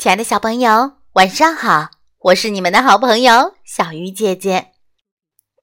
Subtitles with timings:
[0.00, 1.90] 亲爱的小朋友，晚上好！
[2.20, 4.68] 我是你们的好朋友小鱼姐姐。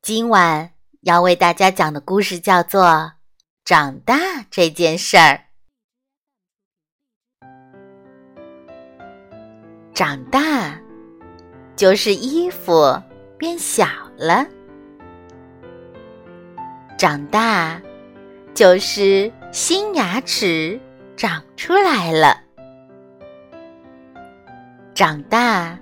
[0.03, 2.83] 今晚要为大家讲的故事叫做
[3.65, 4.15] 《长大
[4.51, 5.41] 这件事儿》。
[9.95, 10.79] 长大
[11.75, 13.01] 就是衣服
[13.39, 13.87] 变小
[14.19, 14.45] 了，
[16.95, 17.81] 长大
[18.53, 20.79] 就是新牙齿
[21.15, 22.43] 长出来了。
[24.97, 25.77] 长大，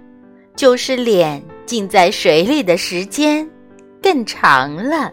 [0.58, 3.50] 就是脸浸在水里的时间
[4.04, 5.10] 更长了。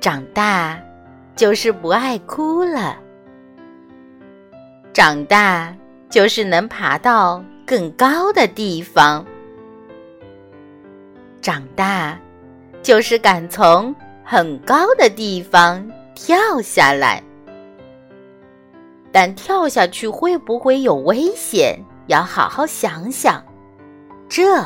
[0.00, 0.80] 长大，
[1.34, 2.96] 就是不爱哭了。
[4.94, 5.76] 长大，
[6.08, 9.22] 就是能爬到更高的地方。
[11.42, 12.18] 长大，
[12.82, 17.22] 就是敢从很高的地方跳下来。
[19.16, 21.82] 但跳下去会不会有危险？
[22.06, 23.42] 要好好想想，
[24.28, 24.62] 这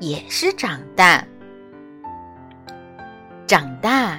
[0.00, 1.24] 也是长大。
[3.46, 4.18] 长大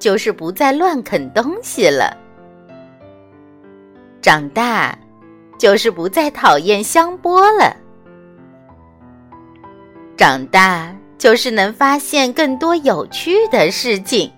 [0.00, 2.16] 就是不再乱啃东西了。
[4.20, 4.98] 长大
[5.56, 7.76] 就是不再讨厌香波了。
[10.16, 14.32] 长大就是能发现更多有趣的事情。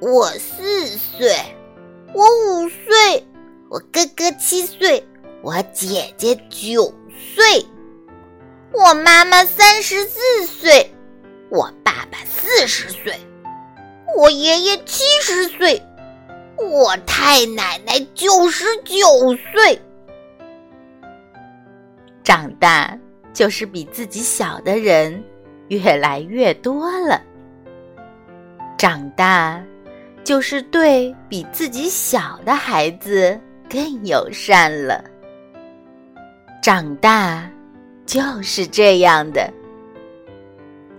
[0.00, 1.34] 我四岁，
[2.14, 3.26] 我五岁。
[3.70, 5.06] 我哥哥七岁，
[5.42, 7.64] 我姐姐九岁，
[8.72, 10.92] 我妈妈三十四岁，
[11.50, 13.14] 我爸爸四十岁，
[14.16, 15.80] 我爷爷七十岁，
[16.56, 19.80] 我太奶奶九十九岁。
[22.24, 22.98] 长大
[23.32, 25.22] 就是比自己小的人
[25.68, 27.22] 越来越多了。
[28.76, 29.62] 长大
[30.24, 33.40] 就是对比自己小的孩子。
[33.70, 35.04] 更友善了。
[36.60, 37.48] 长大
[38.04, 39.48] 就是这样的。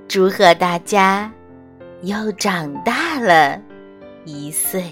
[0.08, 1.32] 祝贺大家
[2.02, 3.62] 又长大了
[4.26, 4.84] 一岁。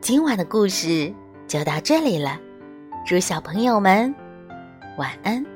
[0.00, 1.12] 今晚的故事
[1.46, 2.36] 就到这里了，
[3.06, 4.12] 祝小朋友们
[4.98, 5.49] 晚安。